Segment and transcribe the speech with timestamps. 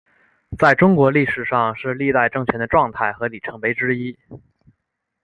[0.57, 4.17] 在中国历史上是历代政权的状态和里程碑之一。